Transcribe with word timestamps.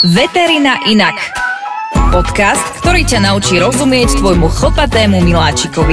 Veterina 0.00 0.80
inak. 0.88 1.12
Podcast, 2.08 2.64
ktorý 2.80 3.04
ťa 3.04 3.28
naučí 3.28 3.60
rozumieť 3.60 4.24
tvojmu 4.24 4.48
chlpatému 4.48 5.20
miláčikovi. 5.20 5.92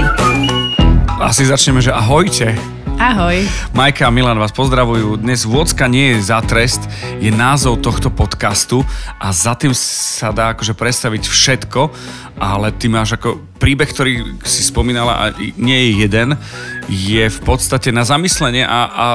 Asi 1.19 1.43
začneme, 1.43 1.83
že 1.83 1.91
ahojte. 1.91 2.55
Ahoj. 2.95 3.43
Majka 3.75 4.07
a 4.07 4.11
Milan 4.15 4.39
vás 4.39 4.55
pozdravujú. 4.55 5.19
Dnes 5.19 5.43
Vôcka 5.43 5.91
nie 5.91 6.15
je 6.15 6.31
za 6.31 6.39
trest, 6.39 6.79
je 7.19 7.27
názov 7.27 7.83
tohto 7.83 8.07
podcastu 8.07 8.87
a 9.19 9.35
za 9.35 9.59
tým 9.59 9.75
sa 9.75 10.31
dá 10.31 10.55
akože 10.55 10.79
predstaviť 10.79 11.23
všetko, 11.27 11.91
ale 12.39 12.71
ty 12.79 12.87
máš 12.87 13.19
ako 13.19 13.43
príbeh, 13.59 13.91
ktorý 13.91 14.39
si 14.47 14.63
spomínala 14.63 15.13
a 15.19 15.23
nie 15.59 15.75
je 15.75 16.07
jeden, 16.07 16.39
je 16.87 17.27
v 17.27 17.39
podstate 17.43 17.91
na 17.91 18.07
zamyslenie 18.07 18.63
a, 18.63 18.79
a 18.87 19.07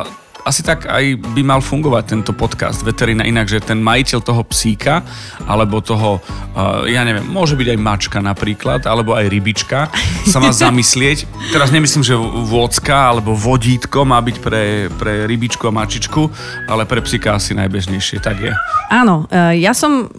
asi 0.45 0.61
tak 0.61 0.85
aj 0.85 1.17
by 1.33 1.41
mal 1.41 1.65
fungovať 1.65 2.05
tento 2.05 2.33
podcast 2.37 2.85
Veterina 2.85 3.25
inak, 3.25 3.49
že 3.49 3.65
ten 3.65 3.81
majiteľ 3.81 4.21
toho 4.21 4.45
psíka, 4.45 5.01
alebo 5.49 5.81
toho, 5.81 6.21
uh, 6.21 6.85
ja 6.85 7.01
neviem, 7.01 7.25
môže 7.25 7.57
byť 7.57 7.69
aj 7.73 7.79
mačka 7.81 8.19
napríklad, 8.21 8.85
alebo 8.85 9.17
aj 9.17 9.25
rybička, 9.33 9.89
sa 10.29 10.39
má 10.45 10.53
zamyslieť. 10.69 11.25
Teraz 11.49 11.73
nemyslím, 11.73 12.05
že 12.05 12.13
vôcka 12.45 13.17
alebo 13.17 13.33
vodítko 13.33 14.05
má 14.05 14.21
byť 14.21 14.37
pre, 14.45 14.93
pre 14.93 15.25
rybičku 15.25 15.65
a 15.65 15.73
mačičku, 15.73 16.29
ale 16.69 16.85
pre 16.85 17.01
psíka 17.01 17.33
asi 17.33 17.57
najbežnejšie, 17.57 18.21
tak 18.21 18.37
je. 18.45 18.53
Áno, 18.93 19.25
e, 19.33 19.65
ja 19.65 19.73
som 19.73 20.13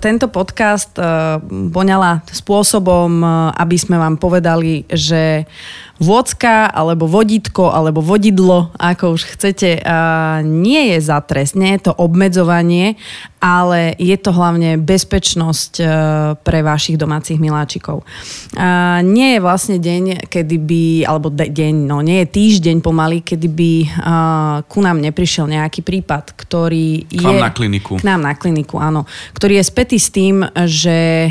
tento 0.00 0.32
podcast 0.32 0.96
e, 0.96 1.04
poňala 1.68 2.24
spôsobom, 2.24 3.20
aby 3.52 3.76
sme 3.76 4.00
vám 4.00 4.16
povedali, 4.16 4.88
že 4.88 5.44
Vôcka 5.98 6.70
alebo 6.70 7.10
vodítko 7.10 7.74
alebo 7.74 7.98
vodidlo, 7.98 8.70
ako 8.78 9.18
už 9.18 9.34
chcete, 9.34 9.57
nie 10.44 10.82
je 10.94 10.98
za 11.02 11.18
trest, 11.24 11.58
nie 11.58 11.74
je 11.78 11.90
to 11.90 11.92
obmedzovanie, 11.96 12.94
ale 13.38 13.94
je 13.98 14.18
to 14.18 14.34
hlavne 14.34 14.82
bezpečnosť 14.82 15.72
e, 15.78 15.84
pre 16.42 16.58
vašich 16.66 16.98
domácich 16.98 17.38
miláčikov. 17.38 18.02
Nie 19.06 19.38
je 19.38 19.40
vlastne 19.40 19.78
deň, 19.78 20.26
kedy 20.26 20.56
by, 20.58 20.84
alebo 21.06 21.30
deň, 21.30 21.74
no 21.86 22.02
nie 22.02 22.26
je 22.26 22.34
týždeň 22.34 22.82
pomaly, 22.82 23.22
kedy 23.22 23.46
by 23.46 23.72
ku 24.66 24.78
nám 24.82 24.98
neprišiel 24.98 25.46
nejaký 25.46 25.86
prípad, 25.86 26.34
ktorý 26.34 27.06
je... 27.06 27.22
K 27.22 27.30
nám 27.30 27.46
na 27.46 27.52
kliniku. 27.54 27.92
K 27.98 28.04
nám 28.04 28.20
na 28.26 28.34
kliniku, 28.34 28.82
áno. 28.82 29.06
Ktorý 29.38 29.62
je 29.62 29.64
spätý 29.70 29.98
s 30.02 30.10
tým, 30.10 30.42
že 30.66 31.30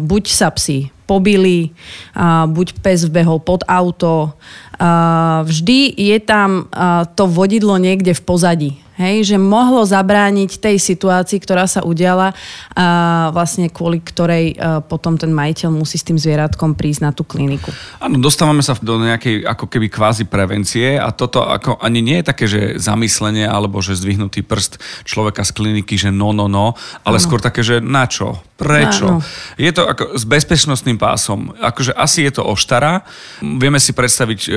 buď 0.00 0.24
sa 0.28 0.52
psi 0.52 0.92
pobili, 1.10 1.74
buď 2.46 2.78
pes 2.78 3.10
vbehol 3.10 3.42
pod 3.42 3.66
auto. 3.66 4.38
Vždy 5.42 5.98
je 5.98 6.18
tam 6.22 6.70
to 7.18 7.26
vodidlo 7.26 7.74
niekde 7.82 8.14
v 8.14 8.22
pozadí. 8.22 8.72
Hej, 9.00 9.32
že 9.32 9.36
mohlo 9.40 9.80
zabrániť 9.88 10.60
tej 10.60 10.76
situácii, 10.76 11.40
ktorá 11.40 11.64
sa 11.64 11.80
udiala 11.80 12.36
a 12.76 12.86
vlastne 13.32 13.72
kvôli 13.72 14.04
ktorej 14.04 14.60
a 14.60 14.84
potom 14.84 15.16
ten 15.16 15.32
majiteľ 15.32 15.72
musí 15.72 15.96
s 15.96 16.04
tým 16.04 16.20
zvieratkom 16.20 16.76
prísť 16.76 17.08
na 17.08 17.10
tú 17.16 17.24
kliniku. 17.24 17.72
Áno, 17.96 18.20
dostávame 18.20 18.60
sa 18.60 18.76
do 18.76 19.00
nejakej 19.00 19.48
ako 19.48 19.72
keby 19.72 19.88
kvázi 19.88 20.28
prevencie 20.28 21.00
a 21.00 21.16
toto 21.16 21.40
ako 21.40 21.80
ani 21.80 22.04
nie 22.04 22.20
je 22.20 22.28
také, 22.28 22.44
že 22.44 22.76
zamyslenie 22.76 23.48
alebo 23.48 23.80
že 23.80 23.96
zdvihnutý 23.96 24.44
prst 24.44 24.76
človeka 25.08 25.48
z 25.48 25.56
kliniky, 25.56 25.96
že 25.96 26.12
no, 26.12 26.36
no, 26.36 26.44
no, 26.44 26.76
ale 27.00 27.16
ano. 27.16 27.24
skôr 27.24 27.40
také, 27.40 27.64
že 27.64 27.80
na 27.80 28.04
čo? 28.04 28.36
Prečo? 28.60 29.16
Ano. 29.16 29.24
Je 29.56 29.72
to 29.72 29.88
ako 29.88 30.20
s 30.20 30.28
bezpečnostným 30.28 31.00
pásom. 31.00 31.56
Akože 31.56 31.96
asi 31.96 32.28
je 32.28 32.36
to 32.36 32.44
oštara. 32.44 33.08
Vieme 33.40 33.80
si 33.80 33.96
predstaviť 33.96 34.40
e, 34.44 34.48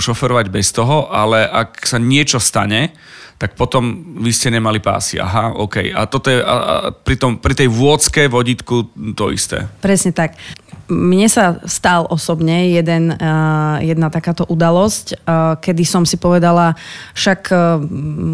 šoferovať 0.00 0.48
bez 0.48 0.72
toho, 0.72 1.12
ale 1.12 1.44
ak 1.44 1.84
sa 1.84 2.00
niečo 2.00 2.40
stane, 2.40 2.96
tak 3.42 3.58
potom 3.58 4.14
vy 4.22 4.30
ste 4.30 4.54
nemali 4.54 4.78
pásy. 4.78 5.18
Aha, 5.18 5.58
OK. 5.58 5.90
A 5.90 6.06
toto 6.06 6.30
je 6.30 6.38
a, 6.38 6.46
a 6.46 6.74
pri, 6.94 7.18
tom, 7.18 7.34
pri 7.42 7.58
tej 7.58 7.66
vôdzke 7.66 8.30
vodítku 8.30 8.86
to 9.18 9.34
isté. 9.34 9.66
Presne 9.82 10.14
tak. 10.14 10.38
Mne 10.86 11.26
sa 11.26 11.58
stal 11.66 12.06
osobne 12.06 12.70
jeden, 12.70 13.10
uh, 13.10 13.82
jedna 13.82 14.14
takáto 14.14 14.46
udalosť, 14.46 15.06
uh, 15.26 15.58
kedy 15.58 15.82
som 15.82 16.06
si 16.06 16.14
povedala, 16.14 16.78
však 17.18 17.40
uh, 17.50 17.82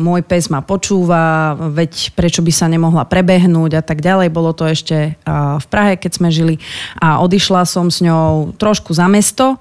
môj 0.05 0.27
pes 0.29 0.53
ma 0.53 0.61
počúva, 0.61 1.57
veď 1.57 2.13
prečo 2.13 2.45
by 2.45 2.53
sa 2.53 2.69
nemohla 2.69 3.09
prebehnúť 3.09 3.81
a 3.81 3.83
tak 3.85 4.05
ďalej. 4.05 4.29
Bolo 4.29 4.53
to 4.53 4.69
ešte 4.69 5.17
v 5.25 5.67
Prahe, 5.73 5.97
keď 5.97 6.21
sme 6.21 6.29
žili 6.29 6.61
a 7.01 7.25
odišla 7.25 7.65
som 7.65 7.89
s 7.89 8.05
ňou 8.05 8.53
trošku 8.61 8.93
za 8.93 9.09
mesto. 9.09 9.57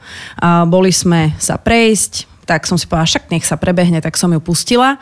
Boli 0.68 0.92
sme 0.92 1.38
sa 1.40 1.56
prejsť, 1.56 2.37
tak 2.48 2.64
som 2.64 2.80
si 2.80 2.88
povedala, 2.88 3.12
však 3.12 3.28
nech 3.28 3.44
sa 3.44 3.60
prebehne, 3.60 4.00
tak 4.00 4.16
som 4.16 4.32
ju 4.32 4.40
pustila. 4.40 4.96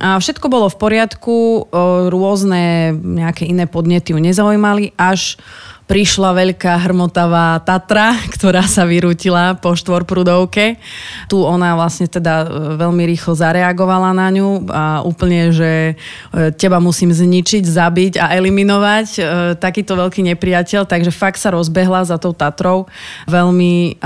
A 0.00 0.16
všetko 0.16 0.48
bolo 0.48 0.72
v 0.72 0.80
poriadku, 0.80 1.68
rôzne 2.08 2.96
nejaké 2.96 3.44
iné 3.44 3.68
podnety 3.68 4.16
ju 4.16 4.18
nezaujímali, 4.18 4.96
až 4.96 5.36
prišla 5.86 6.34
veľká 6.34 6.82
hrmotavá 6.82 7.62
Tatra, 7.62 8.18
ktorá 8.34 8.66
sa 8.66 8.82
vyrútila 8.84 9.54
po 9.58 9.72
štvorprudovke. 9.78 10.76
Tu 11.30 11.38
ona 11.38 11.78
vlastne 11.78 12.10
teda 12.10 12.42
e, 12.42 12.46
veľmi 12.78 13.02
rýchlo 13.06 13.38
zareagovala 13.38 14.10
na 14.10 14.28
ňu 14.34 14.66
a 14.70 14.84
úplne, 15.06 15.54
že 15.54 15.94
e, 15.94 16.54
teba 16.58 16.82
musím 16.82 17.14
zničiť, 17.14 17.62
zabiť 17.62 18.12
a 18.18 18.34
eliminovať. 18.34 19.06
E, 19.16 19.20
takýto 19.56 19.94
veľký 19.94 20.26
nepriateľ, 20.34 20.90
takže 20.90 21.14
fakt 21.14 21.38
sa 21.38 21.54
rozbehla 21.54 22.02
za 22.02 22.18
tou 22.18 22.34
Tatrou 22.36 22.90
veľmi 23.30 24.02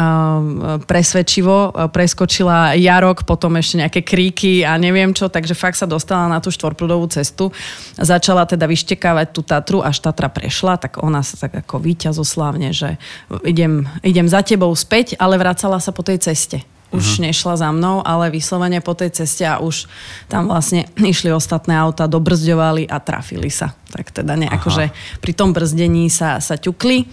presvedčivo. 0.84 1.72
Preskočila 1.91 2.76
jarok, 2.76 3.24
potom 3.24 3.56
ešte 3.56 3.80
nejaké 3.80 4.00
kríky 4.04 4.62
a 4.62 4.76
neviem 4.76 5.10
čo, 5.16 5.32
takže 5.32 5.56
fakt 5.56 5.80
sa 5.80 5.88
dostala 5.88 6.28
na 6.28 6.38
tú 6.38 6.52
štvorprudovú 6.52 7.08
cestu. 7.10 7.48
Začala 7.97 8.44
teda 8.44 8.68
vyštekávať 8.68 9.26
tú 9.32 9.41
Tatru, 9.42 9.78
až 9.80 9.98
Tatra 10.04 10.28
prešla, 10.28 10.76
tak 10.76 11.00
ona 11.00 11.24
sa 11.24 11.41
tak 11.41 11.69
ako 11.70 11.78
víťazoslávne, 11.86 12.75
že 12.75 12.98
idem, 13.47 13.86
idem 14.03 14.26
za 14.26 14.42
tebou 14.42 14.75
späť, 14.75 15.14
ale 15.22 15.38
vracala 15.38 15.78
sa 15.78 15.94
po 15.94 16.03
tej 16.03 16.19
ceste 16.19 16.66
už 16.91 17.06
uh-huh. 17.06 17.31
nešla 17.31 17.54
za 17.54 17.70
mnou, 17.70 18.03
ale 18.03 18.34
vyslovene 18.34 18.82
po 18.82 18.98
tej 18.98 19.22
ceste 19.22 19.47
a 19.47 19.62
už 19.62 19.86
tam 20.26 20.50
vlastne 20.50 20.91
išli 20.98 21.30
ostatné 21.30 21.78
auta, 21.78 22.10
dobrzďovali 22.10 22.91
a 22.91 22.98
trafili 22.98 23.47
sa. 23.47 23.78
Tak 23.94 24.10
teda 24.10 24.34
nejako, 24.34 24.69
že 24.75 24.84
pri 25.22 25.30
tom 25.30 25.54
brzdení 25.54 26.10
sa, 26.10 26.42
sa 26.42 26.59
ťukli. 26.59 27.06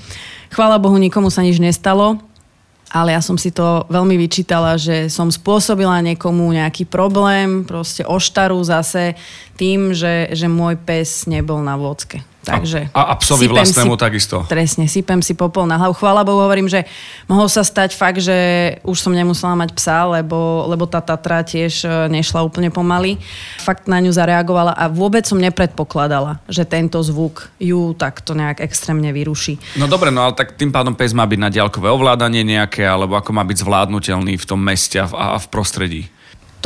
Chvála 0.50 0.82
Bohu, 0.82 0.98
nikomu 0.98 1.30
sa 1.30 1.46
nič 1.46 1.62
nestalo, 1.62 2.18
ale 2.90 3.14
ja 3.14 3.22
som 3.22 3.38
si 3.38 3.54
to 3.54 3.86
veľmi 3.92 4.18
vyčítala, 4.18 4.82
že 4.82 5.14
som 5.14 5.30
spôsobila 5.30 6.02
niekomu 6.02 6.50
nejaký 6.58 6.90
problém, 6.90 7.62
proste 7.62 8.02
oštaru 8.02 8.58
zase 8.66 9.14
tým, 9.60 9.94
že, 9.94 10.34
že 10.34 10.50
môj 10.50 10.80
pes 10.80 11.30
nebol 11.30 11.62
na 11.62 11.78
vodke. 11.78 12.26
Takže 12.48 12.80
a, 12.96 13.02
a 13.12 13.14
psovi 13.20 13.52
vlastnému 13.52 13.96
si, 13.96 14.00
takisto. 14.00 14.36
Presne, 14.48 14.88
sypem 14.88 15.20
si 15.20 15.36
popol 15.36 15.68
na 15.68 15.76
hlavu. 15.76 15.92
Chvála 16.00 16.24
Bohu, 16.24 16.40
hovorím, 16.40 16.72
že 16.72 16.88
mohol 17.28 17.52
sa 17.52 17.68
stať 17.68 17.92
fakt, 17.92 18.24
že 18.24 18.38
už 18.88 18.96
som 18.96 19.12
nemusela 19.12 19.52
mať 19.60 19.76
psa, 19.76 20.08
lebo, 20.08 20.64
lebo 20.72 20.88
tá 20.88 21.04
Tatra 21.04 21.44
tiež 21.44 21.84
e, 21.84 21.90
nešla 22.08 22.44
úplne 22.48 22.72
pomaly. 22.72 23.20
Fakt 23.60 23.92
na 23.92 24.00
ňu 24.00 24.16
zareagovala 24.16 24.72
a 24.72 24.88
vôbec 24.88 25.28
som 25.28 25.36
nepredpokladala, 25.36 26.40
že 26.48 26.64
tento 26.64 27.04
zvuk 27.04 27.52
ju 27.60 27.92
takto 27.96 28.32
nejak 28.32 28.64
extrémne 28.64 29.12
vyruší. 29.12 29.60
No 29.76 29.92
dobre, 29.92 30.10
no 30.10 30.24
ale 30.24 30.34
tak 30.36 30.56
tým 30.56 30.72
pádom 30.72 30.96
pes 30.96 31.12
má 31.12 31.28
byť 31.28 31.40
na 31.40 31.50
diaľkové 31.52 31.92
ovládanie 31.92 32.48
nejaké, 32.48 32.88
alebo 32.88 33.20
ako 33.20 33.36
má 33.36 33.44
byť 33.44 33.58
zvládnutelný 33.64 34.40
v 34.40 34.46
tom 34.48 34.60
meste 34.64 35.00
a 35.00 35.36
v 35.36 35.48
prostredí 35.52 36.08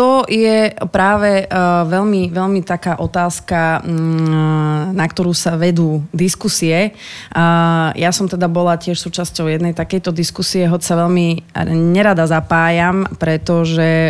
to 0.01 0.25
je 0.25 0.73
práve 0.89 1.45
uh, 1.45 1.85
veľmi, 1.85 2.33
veľmi 2.33 2.65
taká 2.65 2.97
otázka, 2.97 3.85
um, 3.85 4.97
na 4.97 5.05
ktorú 5.05 5.29
sa 5.29 5.53
vedú 5.53 6.01
diskusie. 6.09 6.97
Uh, 7.29 7.93
ja 7.93 8.09
som 8.09 8.25
teda 8.25 8.49
bola 8.49 8.81
tiež 8.81 8.97
súčasťou 8.97 9.45
jednej 9.45 9.77
takejto 9.77 10.09
diskusie, 10.09 10.65
hoď 10.65 10.81
sa 10.81 10.97
veľmi 11.05 11.53
nerada 11.93 12.25
zapájam, 12.25 13.05
pretože 13.21 14.09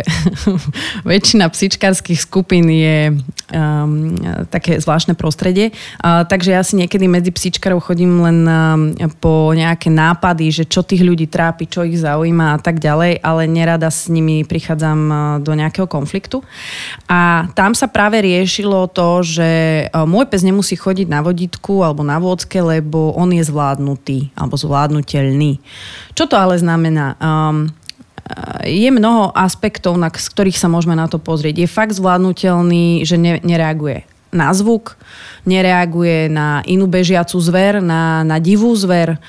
väčšina 1.12 1.52
psičkárskych 1.52 2.24
skupín 2.24 2.72
je 2.72 3.12
um, 3.52 4.16
také 4.48 4.80
zvláštne 4.80 5.12
prostredie. 5.12 5.76
Takže 6.00 6.56
ja 6.56 6.64
si 6.64 6.80
niekedy 6.80 7.04
medzi 7.04 7.28
psičkarov 7.28 7.84
chodím 7.84 8.24
len 8.24 8.38
po 9.20 9.52
nejaké 9.52 9.92
nápady, 9.92 10.48
že 10.48 10.64
čo 10.64 10.80
tých 10.80 11.04
ľudí 11.04 11.28
trápi, 11.28 11.68
čo 11.68 11.84
ich 11.84 12.00
zaujíma 12.00 12.56
a 12.56 12.58
tak 12.62 12.80
ďalej, 12.80 13.20
ale 13.20 13.50
nerada 13.50 13.92
s 13.92 14.08
nimi 14.08 14.46
prichádzam 14.46 15.00
do 15.42 15.52
nejakého 15.52 15.81
nejakého 15.82 15.90
konfliktu. 15.90 16.38
A 17.10 17.50
tam 17.58 17.74
sa 17.74 17.90
práve 17.90 18.22
riešilo 18.22 18.86
to, 18.86 19.26
že 19.26 19.50
e, 19.50 20.06
môj 20.06 20.30
pes 20.30 20.46
nemusí 20.46 20.78
chodiť 20.78 21.10
na 21.10 21.20
vodítku 21.26 21.82
alebo 21.82 22.06
na 22.06 22.22
vodske, 22.22 22.62
lebo 22.62 23.10
on 23.18 23.34
je 23.34 23.42
zvládnutý 23.42 24.30
alebo 24.38 24.54
zvládnutelný. 24.54 25.58
Čo 26.14 26.30
to 26.30 26.38
ale 26.38 26.54
znamená? 26.58 27.18
Um, 27.18 27.74
je 28.62 28.86
mnoho 28.88 29.34
aspektov, 29.34 29.98
na, 29.98 30.08
z 30.08 30.30
ktorých 30.30 30.56
sa 30.56 30.70
môžeme 30.70 30.94
na 30.94 31.10
to 31.10 31.18
pozrieť. 31.18 31.66
Je 31.66 31.68
fakt 31.68 31.98
zvládnutelný, 31.98 33.02
že 33.02 33.18
ne, 33.18 33.42
nereaguje 33.42 34.11
na 34.32 34.48
zvuk, 34.56 34.96
nereaguje 35.44 36.32
na 36.32 36.64
inú 36.64 36.88
bežiacu 36.88 37.36
zver, 37.36 37.84
na, 37.84 38.24
na 38.24 38.40
divú 38.40 38.72
zver, 38.72 39.20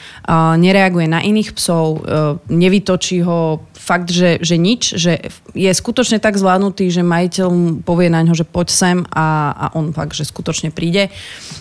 nereaguje 0.57 1.11
na 1.11 1.19
iných 1.19 1.51
psov, 1.59 1.85
uh, 1.99 2.39
nevytočí 2.47 3.19
ho 3.19 3.67
fakt, 3.75 4.15
že, 4.15 4.39
že 4.39 4.55
nič, 4.55 4.95
že 4.95 5.27
je 5.51 5.67
skutočne 5.67 6.23
tak 6.23 6.39
zvládnutý, 6.39 6.87
že 6.87 7.03
majiteľ 7.03 7.83
povie 7.83 8.07
na 8.07 8.23
ňo, 8.23 8.31
že 8.31 8.47
poď 8.47 8.67
sem 8.71 8.97
a, 9.11 9.51
a 9.51 9.65
on 9.75 9.91
fakt, 9.91 10.15
že 10.15 10.23
skutočne 10.23 10.71
príde. 10.71 11.11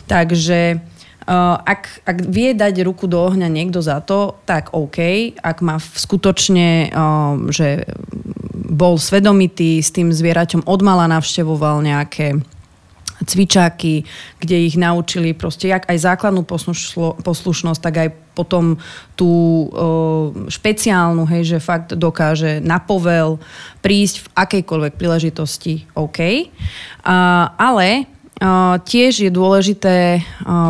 Takže 0.06 0.80
Uh, 1.22 1.54
ak, 1.54 2.02
ak 2.02 2.18
vie 2.34 2.50
dať 2.50 2.82
ruku 2.82 3.06
do 3.06 3.14
ohňa 3.14 3.46
niekto 3.46 3.78
za 3.78 4.02
to, 4.02 4.42
tak 4.42 4.74
OK. 4.74 5.30
Ak 5.38 5.62
má 5.62 5.78
skutočne, 5.78 6.90
uh, 6.90 7.38
že 7.46 7.86
bol 8.50 8.98
svedomitý, 8.98 9.78
s 9.78 9.94
tým 9.94 10.10
zvieraťom 10.10 10.66
odmala 10.66 11.06
navštevoval 11.06 11.78
nejaké 11.86 12.42
cvičáky, 13.22 14.02
kde 14.42 14.56
ich 14.66 14.74
naučili 14.74 15.32
proste 15.32 15.70
jak 15.70 15.86
aj 15.86 15.98
základnú 16.02 16.42
poslušnosť, 17.22 17.80
tak 17.82 17.94
aj 18.02 18.08
potom 18.32 18.80
tú 19.12 19.68
špeciálnu, 20.48 21.28
hej, 21.28 21.56
že 21.56 21.58
fakt 21.60 21.92
dokáže 21.92 22.64
na 22.64 22.80
povel 22.80 23.36
prísť 23.84 24.24
v 24.24 24.26
akejkoľvek 24.32 24.92
príležitosti 24.96 25.84
OK. 25.92 26.48
Ale 27.60 27.88
tiež 28.82 29.12
je 29.22 29.30
dôležité 29.30 30.24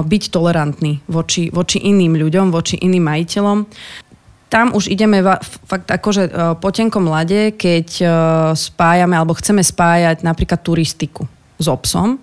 byť 0.04 0.22
tolerantný 0.28 1.00
voči, 1.08 1.48
voči 1.54 1.80
iným 1.80 2.18
ľuďom, 2.18 2.50
voči 2.50 2.76
iným 2.82 3.06
majiteľom. 3.06 3.58
Tam 4.52 4.76
už 4.76 4.92
ideme 4.92 5.24
fakt 5.64 5.88
akože 5.88 6.56
po 6.60 6.68
tenkom 6.68 7.08
lade, 7.08 7.56
keď 7.56 7.88
spájame 8.52 9.16
alebo 9.16 9.32
chceme 9.38 9.64
spájať 9.64 10.20
napríklad 10.20 10.60
turistiku 10.60 11.24
s 11.62 11.70
obsom. 11.70 12.18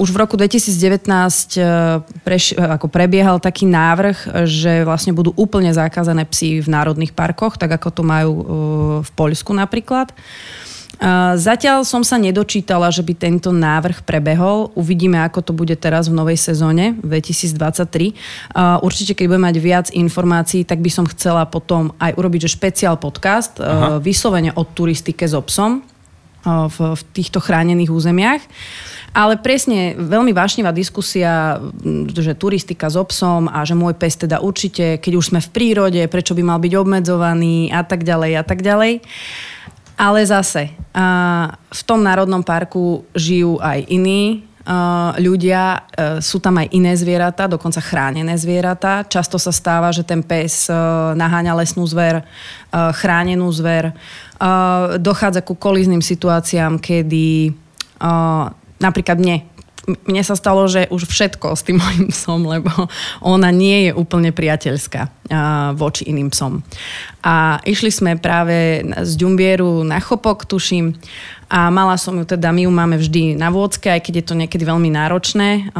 Už 0.00 0.08
v 0.08 0.16
roku 0.16 0.40
2019 0.40 1.04
eh, 1.60 2.00
preš, 2.24 2.56
ako 2.56 2.88
prebiehal 2.88 3.36
taký 3.36 3.68
návrh, 3.68 4.48
že 4.48 4.88
vlastne 4.88 5.12
budú 5.12 5.36
úplne 5.36 5.68
zakázané 5.76 6.24
psy 6.24 6.64
v 6.64 6.68
národných 6.72 7.12
parkoch, 7.12 7.60
tak 7.60 7.76
ako 7.76 7.88
to 7.92 8.02
majú 8.02 8.32
eh, 8.32 8.44
v 9.04 9.10
Poľsku 9.12 9.52
napríklad. 9.52 10.08
Eh, 10.98 11.36
zatiaľ 11.38 11.84
som 11.84 12.00
sa 12.00 12.16
nedočítala, 12.16 12.88
že 12.88 13.04
by 13.04 13.12
tento 13.12 13.52
návrh 13.52 14.02
prebehol. 14.08 14.72
Uvidíme, 14.72 15.20
ako 15.20 15.44
to 15.44 15.52
bude 15.52 15.76
teraz 15.76 16.08
v 16.08 16.16
novej 16.16 16.40
sezóne 16.40 16.96
2023. 17.04 18.16
Určite, 18.82 19.12
keď 19.14 19.24
budeme 19.30 19.46
mať 19.52 19.56
viac 19.60 19.86
informácií, 19.92 20.64
tak 20.64 20.80
by 20.80 20.90
som 20.90 21.04
chcela 21.06 21.44
potom 21.44 21.92
aj 22.00 22.16
urobiť 22.16 22.48
že 22.48 22.56
špeciál 22.56 22.96
podcast 22.98 23.60
Aha. 23.60 24.02
vyslovene 24.02 24.50
o 24.56 24.64
turistike 24.66 25.22
s 25.22 25.36
obsom 25.36 25.86
v, 26.68 26.76
v 26.96 27.02
týchto 27.12 27.38
chránených 27.38 27.92
územiach. 27.92 28.42
Ale 29.16 29.40
presne 29.40 29.96
veľmi 29.96 30.36
vášnivá 30.36 30.70
diskusia, 30.70 31.58
že 32.12 32.36
turistika 32.36 32.92
s 32.92 32.96
obsom 32.96 33.48
a 33.48 33.64
že 33.64 33.72
môj 33.72 33.96
pes 33.96 34.20
teda 34.20 34.38
určite, 34.44 35.00
keď 35.00 35.12
už 35.16 35.32
sme 35.32 35.40
v 35.40 35.52
prírode, 35.52 36.02
prečo 36.12 36.36
by 36.36 36.42
mal 36.44 36.60
byť 36.60 36.72
obmedzovaný 36.76 37.72
a 37.72 37.82
tak 37.82 38.04
ďalej 38.04 38.32
a 38.36 38.44
tak 38.44 38.60
ďalej. 38.60 39.00
Ale 39.98 40.22
zase, 40.22 40.70
v 41.54 41.82
tom 41.82 42.06
národnom 42.06 42.46
parku 42.46 43.02
žijú 43.18 43.58
aj 43.58 43.82
iní 43.90 44.46
ľudia, 45.16 45.80
e, 45.96 46.20
sú 46.20 46.44
tam 46.44 46.60
aj 46.60 46.68
iné 46.76 46.92
zvieratá, 46.92 47.48
dokonca 47.48 47.80
chránené 47.80 48.36
zvieratá. 48.36 49.00
Často 49.08 49.40
sa 49.40 49.48
stáva, 49.48 49.88
že 49.88 50.04
ten 50.04 50.20
pes 50.20 50.68
e, 50.68 50.72
naháňa 51.16 51.56
lesnú 51.56 51.88
zver, 51.88 52.20
e, 52.20 52.24
chránenú 53.00 53.48
zver. 53.48 53.96
Dochádza 54.98 55.42
ku 55.42 55.58
kolízným 55.58 56.02
situáciám, 56.02 56.78
kedy 56.78 57.52
napríklad 58.78 59.18
mne 59.18 59.58
mne 59.88 60.20
sa 60.20 60.36
stalo, 60.36 60.68
že 60.68 60.84
už 60.92 61.08
všetko 61.08 61.56
s 61.56 61.64
tým 61.64 61.80
mojim 61.82 62.12
psom, 62.12 62.44
lebo 62.44 62.68
ona 63.24 63.48
nie 63.48 63.88
je 63.88 63.92
úplne 63.96 64.36
priateľská 64.36 65.32
voči 65.80 66.12
iným 66.12 66.28
psom. 66.28 66.60
A 67.24 67.60
išli 67.64 67.88
sme 67.88 68.20
práve 68.20 68.84
z 68.84 69.12
Ďumbieru 69.16 69.84
na 69.88 69.96
Chopok, 69.96 70.44
tuším, 70.44 70.92
a 71.48 71.72
mala 71.72 71.96
som 71.96 72.12
ju 72.20 72.28
teda, 72.28 72.52
my 72.52 72.68
ju 72.68 72.72
máme 72.72 73.00
vždy 73.00 73.32
na 73.32 73.48
vôdzke, 73.48 73.88
aj 73.88 74.04
keď 74.04 74.14
je 74.20 74.24
to 74.28 74.34
niekedy 74.36 74.68
veľmi 74.68 74.92
náročné 74.92 75.72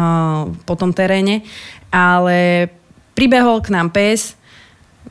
po 0.64 0.74
tom 0.80 0.96
teréne, 0.96 1.44
ale 1.92 2.68
pribehol 3.12 3.60
k 3.60 3.76
nám 3.76 3.92
pes, 3.92 4.37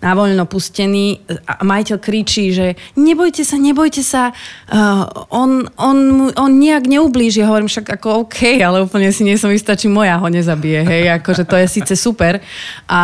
navoľno 0.02 0.46
pustený 0.46 1.22
a 1.46 1.64
majiteľ 1.66 1.98
kričí, 1.98 2.54
že 2.54 2.78
nebojte 2.98 3.42
sa, 3.42 3.58
nebojte 3.58 4.02
sa, 4.06 4.32
uh, 4.70 5.06
on, 5.34 5.66
on, 5.78 6.30
on 6.34 6.52
nejak 6.58 6.86
neublíži. 6.86 7.42
Ja 7.42 7.50
hovorím 7.50 7.70
však 7.70 7.98
ako 7.98 8.28
OK, 8.28 8.62
ale 8.62 8.86
úplne 8.86 9.10
si 9.14 9.26
nie 9.26 9.38
som 9.38 9.50
istá, 9.54 9.78
či 9.78 9.90
moja 9.90 10.18
ho 10.18 10.28
nezabije. 10.30 10.86
Hej, 10.86 11.04
akože 11.22 11.44
to 11.46 11.56
je 11.58 11.68
síce 11.68 11.94
super. 11.98 12.42
A, 12.86 13.04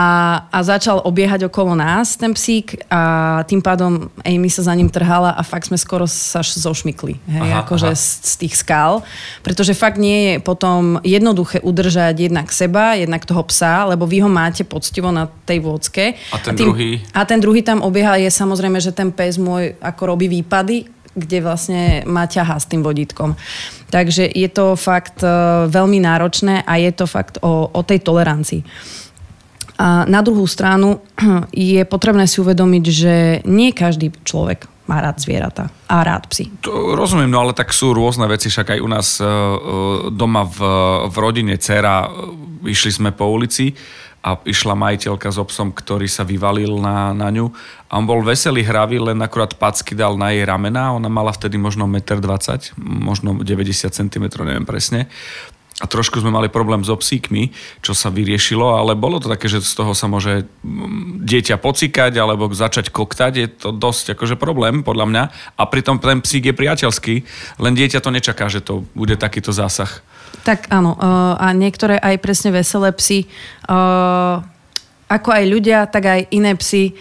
a 0.49 0.57
začal 0.61 1.01
obiehať 1.01 1.49
okolo 1.49 1.73
nás 1.73 2.15
ten 2.17 2.33
psík 2.33 2.85
a 2.89 3.41
tým 3.45 3.61
pádom 3.61 4.09
Amy 4.25 4.49
sa 4.49 4.65
za 4.65 4.73
ním 4.73 4.89
trhala 4.89 5.33
a 5.33 5.41
fakt 5.41 5.69
sme 5.69 5.77
skoro 5.77 6.05
sa 6.05 6.45
zošmykli. 6.45 7.13
Hej, 7.25 7.49
aha, 7.49 7.65
akože 7.65 7.89
aha. 7.89 7.97
Z, 7.97 8.05
z 8.23 8.33
tých 8.45 8.55
skál. 8.59 9.01
Pretože 9.41 9.73
fakt 9.73 9.97
nie 9.97 10.33
je 10.33 10.35
potom 10.39 11.01
jednoduché 11.01 11.59
udržať 11.61 12.15
jednak 12.29 12.47
seba, 12.53 12.93
jednak 12.93 13.25
toho 13.25 13.43
psa, 13.49 13.89
lebo 13.89 14.05
vy 14.05 14.23
ho 14.23 14.29
máte 14.29 14.63
poctivo 14.63 15.09
na 15.09 15.27
tej 15.27 15.59
vôdzke. 15.63 16.03
A 16.33 16.37
ten 16.39 16.53
a 16.53 16.57
tým, 16.57 16.65
druhý 16.69 16.82
druhý. 16.83 17.15
A 17.15 17.21
ten 17.23 17.39
druhý 17.39 17.61
tam 17.63 17.79
obieha 17.79 18.19
je 18.19 18.27
samozrejme, 18.27 18.77
že 18.83 18.91
ten 18.91 19.09
pes 19.15 19.39
môj 19.39 19.79
ako 19.79 20.13
robí 20.13 20.27
výpady, 20.27 20.91
kde 21.13 21.37
vlastne 21.45 21.81
ma 22.09 22.25
ťahá 22.25 22.57
s 22.57 22.65
tým 22.65 22.81
vodítkom. 22.81 23.37
Takže 23.93 24.25
je 24.33 24.49
to 24.49 24.73
fakt 24.73 25.21
uh, 25.21 25.69
veľmi 25.69 26.01
náročné 26.01 26.65
a 26.65 26.73
je 26.81 26.91
to 26.91 27.05
fakt 27.05 27.37
o, 27.45 27.69
o 27.69 27.81
tej 27.85 28.01
tolerancii. 28.01 28.65
A 29.77 30.05
na 30.05 30.21
druhú 30.25 30.45
stranu 30.49 31.01
je 31.53 31.81
potrebné 31.85 32.25
si 32.25 32.41
uvedomiť, 32.41 32.83
že 32.89 33.13
nie 33.45 33.73
každý 33.73 34.09
človek 34.25 34.69
má 34.83 34.99
rád 34.99 35.23
zvieratá 35.23 35.71
a 35.87 36.03
rád 36.03 36.27
psi. 36.27 36.51
To 36.67 36.91
rozumiem, 36.91 37.31
no 37.31 37.39
ale 37.39 37.55
tak 37.55 37.71
sú 37.71 37.95
rôzne 37.95 38.27
veci, 38.27 38.51
však 38.51 38.75
aj 38.75 38.79
u 38.83 38.89
nás 38.89 39.07
uh, 39.21 39.29
doma 40.11 40.43
v, 40.43 40.59
v 41.07 41.15
rodine 41.21 41.55
dcera, 41.55 42.09
išli 42.67 42.91
sme 42.91 43.09
po 43.15 43.31
ulici 43.31 43.71
a 44.23 44.39
išla 44.47 44.79
majiteľka 44.79 45.27
s 45.27 45.37
obsom, 45.37 45.75
ktorý 45.75 46.07
sa 46.07 46.23
vyvalil 46.23 46.79
na, 46.79 47.11
na 47.11 47.27
ňu 47.27 47.51
a 47.91 47.99
on 47.99 48.07
bol 48.07 48.23
veselý, 48.23 48.63
hravý, 48.63 48.97
len 48.97 49.19
akurát 49.19 49.53
packy 49.59 49.93
dal 49.93 50.15
na 50.15 50.31
jej 50.31 50.47
ramena, 50.47 50.95
ona 50.95 51.11
mala 51.11 51.35
vtedy 51.35 51.59
možno 51.59 51.85
1,20 51.85 52.73
m, 52.73 53.03
možno 53.03 53.35
90 53.37 53.91
cm, 53.91 54.25
neviem 54.41 54.63
presne. 54.63 55.11
A 55.81 55.89
trošku 55.89 56.21
sme 56.21 56.29
mali 56.29 56.53
problém 56.53 56.85
s 56.85 56.93
obsíkmi, 56.93 57.49
čo 57.81 57.97
sa 57.97 58.13
vyriešilo, 58.13 58.77
ale 58.77 58.93
bolo 58.93 59.17
to 59.17 59.27
také, 59.27 59.49
že 59.49 59.65
z 59.65 59.73
toho 59.73 59.97
sa 59.97 60.05
môže 60.05 60.45
mm, 60.61 61.25
dieťa 61.25 61.57
pocikať 61.57 62.13
alebo 62.21 62.45
začať 62.53 62.93
koktať. 62.93 63.31
Je 63.35 63.47
to 63.49 63.73
dosť 63.73 64.13
akože 64.13 64.37
problém, 64.37 64.85
podľa 64.85 65.05
mňa. 65.09 65.23
A 65.57 65.63
pritom 65.65 65.97
ten 65.97 66.21
psík 66.21 66.53
je 66.53 66.55
priateľský, 66.55 67.15
len 67.57 67.73
dieťa 67.73 68.05
to 68.05 68.13
nečaká, 68.13 68.53
že 68.53 68.61
to 68.61 68.85
bude 68.93 69.17
takýto 69.17 69.49
zásah. 69.49 70.05
Tak 70.43 70.67
áno, 70.67 70.99
uh, 70.99 71.39
a 71.39 71.55
niektoré 71.55 71.95
aj 71.99 72.19
presne 72.19 72.51
veselé 72.51 72.91
psy, 72.99 73.31
uh, 73.71 74.43
ako 75.07 75.29
aj 75.31 75.43
ľudia, 75.47 75.87
tak 75.87 76.03
aj 76.03 76.21
iné 76.35 76.51
psy, 76.59 76.91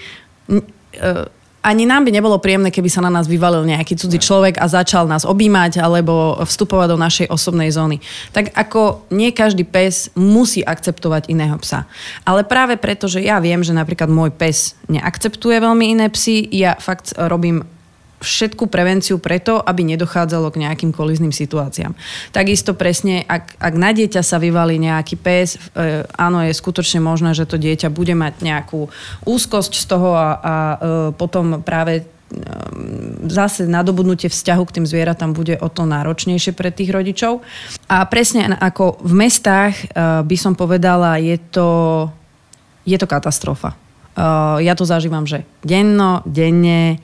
uh, 0.46 1.26
ani 1.62 1.86
nám 1.86 2.02
by 2.02 2.10
nebolo 2.10 2.42
príjemné, 2.42 2.74
keby 2.74 2.90
sa 2.90 2.98
na 2.98 3.08
nás 3.08 3.30
vyvalil 3.30 3.62
nejaký 3.62 3.94
cudzí 3.94 4.18
človek 4.18 4.58
a 4.58 4.66
začal 4.66 5.06
nás 5.06 5.22
objímať 5.22 5.78
alebo 5.78 6.34
vstupovať 6.42 6.88
do 6.90 6.98
našej 6.98 7.26
osobnej 7.30 7.70
zóny. 7.70 8.02
Tak 8.34 8.50
ako 8.50 9.06
nie 9.14 9.30
každý 9.30 9.62
pes 9.62 10.10
musí 10.18 10.66
akceptovať 10.66 11.30
iného 11.30 11.54
psa. 11.62 11.86
Ale 12.26 12.42
práve 12.42 12.74
preto, 12.74 13.06
že 13.06 13.22
ja 13.22 13.38
viem, 13.38 13.62
že 13.62 13.70
napríklad 13.70 14.10
môj 14.10 14.34
pes 14.34 14.74
neakceptuje 14.90 15.62
veľmi 15.62 15.94
iné 15.94 16.10
psy, 16.10 16.50
ja 16.50 16.74
fakt 16.82 17.14
robím 17.14 17.62
všetku 18.22 18.70
prevenciu 18.70 19.18
preto, 19.18 19.58
aby 19.58 19.82
nedochádzalo 19.82 20.48
k 20.54 20.62
nejakým 20.64 20.94
kolizným 20.94 21.34
situáciám. 21.34 21.92
Takisto 22.30 22.72
presne, 22.72 23.26
ak, 23.26 23.58
ak 23.58 23.74
na 23.74 23.90
dieťa 23.90 24.22
sa 24.22 24.38
vyvalí 24.38 24.78
nejaký 24.78 25.18
pes, 25.18 25.58
e, 25.74 26.06
áno, 26.06 26.40
je 26.46 26.54
skutočne 26.54 27.02
možné, 27.02 27.34
že 27.34 27.44
to 27.44 27.58
dieťa 27.58 27.90
bude 27.90 28.14
mať 28.14 28.40
nejakú 28.40 28.88
úzkosť 29.26 29.72
z 29.74 29.84
toho 29.90 30.14
a, 30.14 30.28
a 30.38 30.54
e, 30.54 30.76
potom 31.18 31.60
práve 31.66 32.00
e, 32.00 32.02
zase 33.26 33.66
nadobudnutie 33.66 34.30
vzťahu 34.30 34.62
k 34.70 34.74
tým 34.80 34.86
zvieratám 34.86 35.34
bude 35.34 35.58
o 35.58 35.68
to 35.68 35.82
náročnejšie 35.82 36.54
pre 36.54 36.70
tých 36.70 36.94
rodičov. 36.94 37.42
A 37.90 38.06
presne 38.06 38.54
ako 38.54 39.02
v 39.02 39.12
mestách 39.18 39.74
e, 39.74 39.84
by 40.22 40.36
som 40.38 40.54
povedala, 40.54 41.18
je 41.18 41.36
to, 41.50 41.68
je 42.86 42.94
to 42.94 43.10
katastrofa. 43.10 43.74
Ja 44.60 44.76
to 44.76 44.84
zažívam, 44.84 45.24
že 45.24 45.48
denno, 45.64 46.20
denne, 46.28 47.00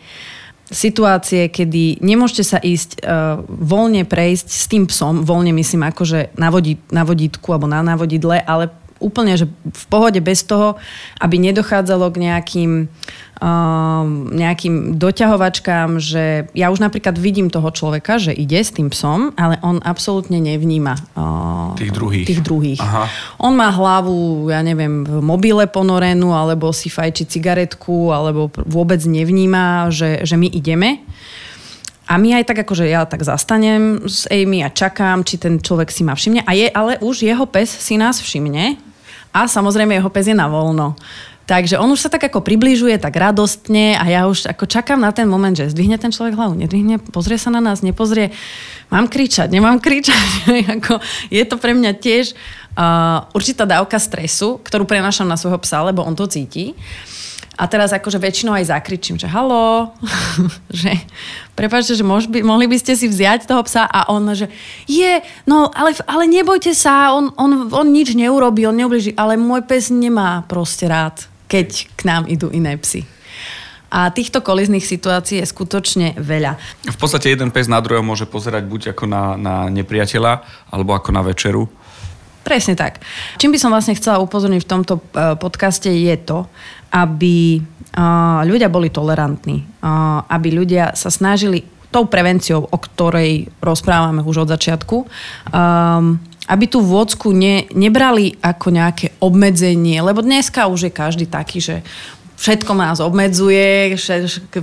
situácie, 0.68 1.48
kedy 1.48 2.04
nemôžete 2.04 2.44
sa 2.44 2.58
ísť 2.60 3.00
uh, 3.00 3.40
voľne 3.48 4.04
prejsť 4.04 4.48
s 4.48 4.64
tým 4.68 4.84
psom, 4.84 5.24
voľne 5.24 5.56
myslím 5.56 5.88
akože 5.88 6.36
na, 6.36 6.52
vodí, 6.52 6.76
na 6.92 7.08
vodítku 7.08 7.48
alebo 7.52 7.68
na 7.68 7.80
navodidle, 7.80 8.40
ale 8.44 8.68
úplne 8.98 9.38
že 9.38 9.46
v 9.50 9.84
pohode 9.90 10.18
bez 10.18 10.42
toho, 10.44 10.76
aby 11.22 11.38
nedochádzalo 11.38 12.10
k 12.12 12.16
nejakým 12.28 12.72
Um, 13.38 14.34
nejakým 14.34 14.98
doťahovačkám, 14.98 16.02
že 16.02 16.50
ja 16.58 16.74
už 16.74 16.82
napríklad 16.82 17.14
vidím 17.22 17.54
toho 17.54 17.70
človeka, 17.70 18.18
že 18.18 18.34
ide 18.34 18.58
s 18.58 18.74
tým 18.74 18.90
psom, 18.90 19.30
ale 19.38 19.62
on 19.62 19.78
absolútne 19.86 20.42
nevníma 20.42 20.98
uh, 21.14 21.70
tých 21.78 21.94
druhých. 21.94 22.26
Tých 22.26 22.42
druhých. 22.42 22.82
Aha. 22.82 23.06
On 23.38 23.54
má 23.54 23.70
hlavu, 23.70 24.50
ja 24.50 24.58
neviem, 24.58 25.06
v 25.06 25.22
mobile 25.22 25.70
ponorenú, 25.70 26.34
alebo 26.34 26.74
si 26.74 26.90
fajči 26.90 27.30
cigaretku, 27.30 28.10
alebo 28.10 28.50
vôbec 28.66 28.98
nevníma, 29.06 29.94
že, 29.94 30.26
že 30.26 30.34
my 30.34 30.50
ideme. 30.50 31.06
A 32.10 32.18
my 32.18 32.42
aj 32.42 32.44
tak, 32.50 32.66
akože 32.66 32.90
ja 32.90 33.06
tak 33.06 33.22
zastanem 33.22 34.02
s 34.02 34.26
Amy 34.34 34.66
a 34.66 34.74
čakám, 34.74 35.22
či 35.22 35.38
ten 35.38 35.62
človek 35.62 35.94
si 35.94 36.02
ma 36.02 36.18
všimne. 36.18 36.42
A 36.42 36.58
je, 36.58 36.66
ale 36.74 36.98
už 36.98 37.22
jeho 37.22 37.46
pes 37.46 37.70
si 37.70 37.94
nás 37.94 38.18
všimne 38.18 38.87
a 39.32 39.48
samozrejme 39.48 39.96
jeho 39.96 40.10
pes 40.12 40.28
je 40.28 40.36
na 40.36 40.48
voľno. 40.48 40.98
Takže 41.48 41.80
on 41.80 41.88
už 41.88 42.04
sa 42.04 42.12
tak 42.12 42.28
ako 42.28 42.44
približuje, 42.44 43.00
tak 43.00 43.16
radostne 43.16 43.96
a 43.96 44.04
ja 44.04 44.28
už 44.28 44.52
ako 44.52 44.68
čakám 44.68 45.00
na 45.00 45.16
ten 45.16 45.24
moment, 45.24 45.56
že 45.56 45.72
zdvihne 45.72 45.96
ten 45.96 46.12
človek 46.12 46.36
hlavu, 46.36 46.52
nedvihne, 46.60 47.00
pozrie 47.08 47.40
sa 47.40 47.48
na 47.48 47.64
nás, 47.64 47.80
nepozrie. 47.80 48.36
Mám 48.92 49.08
kričať, 49.08 49.48
nemám 49.48 49.80
kričať. 49.80 50.44
ako, 50.76 51.00
je 51.32 51.44
to 51.48 51.56
pre 51.56 51.72
mňa 51.72 51.96
tiež 51.96 52.36
uh, 52.76 53.24
určitá 53.32 53.64
dávka 53.64 53.96
stresu, 53.96 54.60
ktorú 54.60 54.84
prenášam 54.84 55.24
na 55.24 55.40
svojho 55.40 55.56
psa, 55.64 55.80
lebo 55.88 56.04
on 56.04 56.12
to 56.12 56.28
cíti. 56.28 56.76
A 57.58 57.66
teraz 57.66 57.90
akože 57.90 58.22
väčšinou 58.22 58.54
aj 58.54 58.70
zakričím, 58.70 59.18
že 59.18 59.26
halo, 59.26 59.90
že 60.70 60.94
prepáčte, 61.58 61.98
že 61.98 62.06
by, 62.06 62.46
mohli 62.46 62.70
by 62.70 62.78
ste 62.78 62.94
si 62.94 63.10
vziať 63.10 63.50
toho 63.50 63.66
psa 63.66 63.82
a 63.82 64.06
on, 64.14 64.22
že 64.30 64.46
je, 64.86 65.18
no 65.42 65.66
ale, 65.74 65.98
ale 66.06 66.30
nebojte 66.30 66.70
sa, 66.70 67.10
on, 67.10 67.34
on, 67.34 67.66
on 67.74 67.86
nič 67.90 68.14
neurobí, 68.14 68.62
on 68.62 68.78
neubliží, 68.78 69.18
ale 69.18 69.34
môj 69.34 69.66
pes 69.66 69.90
nemá 69.90 70.46
proste 70.46 70.86
rád 70.86 71.26
keď 71.48 71.88
k 71.96 72.00
nám 72.04 72.28
idú 72.28 72.52
iné 72.52 72.76
psy. 72.78 73.08
A 73.88 74.12
týchto 74.12 74.44
kolizných 74.44 74.84
situácií 74.84 75.40
je 75.40 75.48
skutočne 75.48 76.20
veľa. 76.20 76.60
V 76.92 76.98
podstate 77.00 77.32
jeden 77.32 77.48
pes 77.48 77.72
na 77.72 77.80
druhého 77.80 78.04
môže 78.04 78.28
pozerať 78.28 78.68
buď 78.68 78.92
ako 78.92 79.08
na, 79.08 79.32
na 79.40 79.54
nepriateľa, 79.72 80.44
alebo 80.68 80.92
ako 80.92 81.08
na 81.08 81.24
večeru. 81.24 81.72
Presne 82.48 82.80
tak. 82.80 83.04
Čím 83.36 83.52
by 83.52 83.60
som 83.60 83.68
vlastne 83.68 83.92
chcela 83.92 84.24
upozorniť 84.24 84.64
v 84.64 84.70
tomto 84.72 84.94
e, 84.96 85.36
podcaste 85.36 85.92
je 85.92 86.16
to, 86.16 86.48
aby 86.88 87.60
e, 87.60 88.04
ľudia 88.48 88.72
boli 88.72 88.88
tolerantní, 88.88 89.60
e, 89.60 89.64
aby 90.32 90.48
ľudia 90.56 90.96
sa 90.96 91.12
snažili 91.12 91.68
tou 91.92 92.08
prevenciou, 92.08 92.64
o 92.64 92.78
ktorej 92.80 93.52
rozprávame 93.60 94.24
už 94.24 94.44
od 94.44 94.52
začiatku, 94.52 94.96
um, 95.48 96.20
aby 96.48 96.64
tú 96.68 96.84
vôcku 96.84 97.32
ne, 97.32 97.64
nebrali 97.72 98.36
ako 98.44 98.68
nejaké 98.72 99.06
obmedzenie, 99.20 100.00
lebo 100.00 100.20
dneska 100.20 100.68
už 100.68 100.88
je 100.88 100.92
každý 100.92 101.24
taký, 101.28 101.64
že 101.64 101.76
všetko 102.38 102.72
nás 102.78 103.02
obmedzuje, 103.02 103.98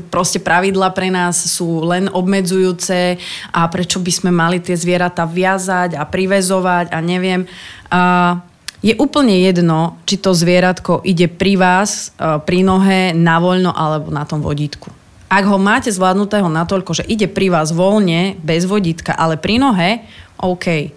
proste 0.07 0.39
pravidla 0.39 0.95
pre 0.95 1.11
nás 1.11 1.35
sú 1.35 1.83
len 1.83 2.07
obmedzujúce 2.07 3.19
a 3.51 3.67
prečo 3.67 3.99
by 3.99 4.11
sme 4.11 4.31
mali 4.31 4.63
tie 4.63 4.79
zvieratá 4.79 5.27
viazať 5.27 5.99
a 5.99 6.07
privezovať 6.07 6.95
a 6.95 6.97
neviem. 7.03 7.43
A 7.91 8.39
je 8.79 8.95
úplne 8.95 9.43
jedno, 9.43 9.99
či 10.07 10.15
to 10.21 10.31
zvieratko 10.31 11.03
ide 11.03 11.27
pri 11.27 11.57
vás, 11.59 12.15
e, 12.15 12.39
pri 12.39 12.61
nohe, 12.61 13.11
na 13.17 13.41
voľno 13.41 13.73
alebo 13.73 14.13
na 14.13 14.23
tom 14.23 14.45
vodítku. 14.45 14.93
Ak 15.25 15.43
ho 15.49 15.57
máte 15.57 15.89
zvládnutého 15.89 16.45
natoľko, 16.45 17.01
že 17.01 17.07
ide 17.09 17.25
pri 17.25 17.49
vás 17.49 17.73
voľne, 17.73 18.37
bez 18.45 18.69
vodítka, 18.69 19.17
ale 19.17 19.41
pri 19.41 19.57
nohe, 19.57 20.05
OK 20.37 20.93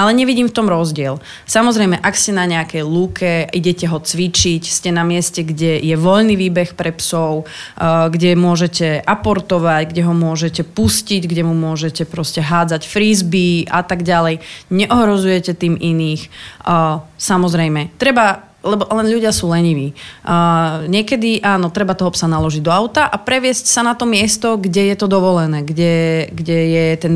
ale 0.00 0.16
nevidím 0.16 0.48
v 0.48 0.56
tom 0.56 0.64
rozdiel. 0.72 1.20
Samozrejme, 1.44 2.00
ak 2.00 2.16
ste 2.16 2.32
na 2.32 2.48
nejakej 2.48 2.80
lúke, 2.80 3.44
idete 3.52 3.84
ho 3.84 4.00
cvičiť, 4.00 4.64
ste 4.64 4.88
na 4.88 5.04
mieste, 5.04 5.44
kde 5.44 5.76
je 5.76 5.92
voľný 6.00 6.40
výbeh 6.40 6.72
pre 6.72 6.96
psov, 6.96 7.44
uh, 7.44 8.08
kde 8.08 8.32
môžete 8.32 9.04
aportovať, 9.04 9.92
kde 9.92 10.02
ho 10.08 10.16
môžete 10.16 10.64
pustiť, 10.64 11.28
kde 11.28 11.44
mu 11.44 11.52
môžete 11.52 12.08
proste 12.08 12.40
hádzať 12.40 12.88
frisbee 12.88 13.68
a 13.68 13.84
tak 13.84 14.00
ďalej. 14.00 14.40
Neohrozujete 14.72 15.52
tým 15.52 15.76
iných. 15.76 16.32
Uh, 16.64 17.04
samozrejme, 17.20 17.92
treba 18.00 18.49
lebo 18.60 18.84
len 18.92 19.08
ľudia 19.08 19.32
sú 19.32 19.48
leniví. 19.48 19.96
Uh, 20.20 20.84
niekedy, 20.84 21.40
áno, 21.40 21.72
treba 21.72 21.96
toho 21.96 22.12
psa 22.12 22.28
naložiť 22.28 22.60
do 22.60 22.68
auta 22.68 23.08
a 23.08 23.16
previesť 23.16 23.64
sa 23.64 23.80
na 23.80 23.96
to 23.96 24.04
miesto, 24.04 24.60
kde 24.60 24.92
je 24.92 24.96
to 25.00 25.08
dovolené, 25.08 25.64
kde, 25.64 26.28
kde, 26.28 26.58
je, 26.68 26.86
ten, 27.00 27.14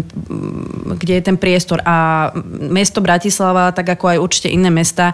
kde 0.96 1.12
je 1.20 1.22
ten 1.22 1.36
priestor. 1.36 1.84
A 1.84 2.30
mesto 2.48 3.04
Bratislava, 3.04 3.76
tak 3.76 3.92
ako 3.92 4.16
aj 4.16 4.22
určite 4.24 4.48
iné 4.48 4.72
mesta, 4.72 5.12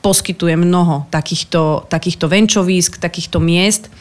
poskytuje 0.00 0.54
mnoho 0.56 1.04
takýchto, 1.12 1.90
takýchto 1.90 2.30
venčovísk, 2.30 2.96
takýchto 3.02 3.42
miest, 3.42 3.92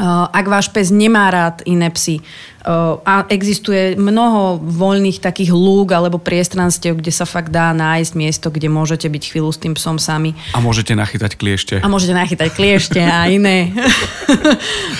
ak 0.00 0.46
váš 0.48 0.72
pes 0.72 0.88
nemá 0.88 1.28
rád 1.28 1.60
iné 1.68 1.92
psy 1.92 2.24
uh, 2.64 2.96
a 3.04 3.28
existuje 3.28 3.92
mnoho 4.00 4.56
voľných 4.56 5.20
takých 5.20 5.52
lúk 5.52 5.92
alebo 5.92 6.16
priestranstiev, 6.16 6.96
kde 6.96 7.12
sa 7.12 7.28
fakt 7.28 7.52
dá 7.52 7.76
nájsť 7.76 8.12
miesto, 8.16 8.48
kde 8.48 8.72
môžete 8.72 9.04
byť 9.12 9.22
chvíľu 9.28 9.52
s 9.52 9.60
tým 9.60 9.76
psom 9.76 10.00
sami. 10.00 10.32
A 10.56 10.64
môžete 10.64 10.96
nachytať 10.96 11.36
kliešte. 11.36 11.74
A 11.84 11.86
môžete 11.92 12.16
nachytať 12.16 12.48
kliešte 12.56 13.00
a 13.04 13.28
iné. 13.28 13.68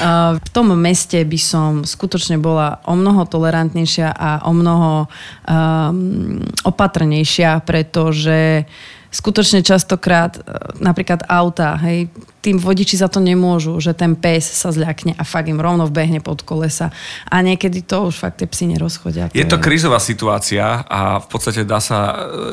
Uh, 0.02 0.34
v 0.34 0.48
tom 0.50 0.74
meste 0.74 1.22
by 1.22 1.38
som 1.38 1.70
skutočne 1.86 2.36
bola 2.42 2.82
o 2.84 2.98
mnoho 2.98 3.22
tolerantnejšia 3.22 4.10
a 4.10 4.30
o 4.44 4.52
mnoho 4.52 5.06
um, 5.06 6.42
opatrnejšia, 6.66 7.62
pretože 7.62 8.66
skutočne 9.12 9.60
častokrát 9.60 10.40
e, 10.40 10.42
napríklad 10.80 11.28
auta, 11.28 11.76
hej, 11.84 12.08
tým 12.42 12.58
vodiči 12.58 12.98
za 12.98 13.06
to 13.06 13.22
nemôžu, 13.22 13.78
že 13.78 13.94
ten 13.94 14.18
pes 14.18 14.42
sa 14.42 14.74
zľakne 14.74 15.14
a 15.14 15.22
fakt 15.22 15.46
im 15.46 15.62
rovno 15.62 15.86
vbehne 15.86 16.18
pod 16.18 16.42
kolesa. 16.42 16.90
A 17.30 17.38
niekedy 17.44 17.86
to 17.86 18.10
už 18.10 18.18
fakt 18.18 18.42
tie 18.42 18.50
psy 18.50 18.66
nerozchodia. 18.72 19.30
To 19.30 19.38
je 19.38 19.46
to 19.46 19.60
je... 19.60 19.62
krízová 19.62 20.02
situácia 20.02 20.82
a 20.82 21.22
v 21.22 21.26
podstate 21.30 21.62
dá 21.62 21.78
sa 21.78 21.98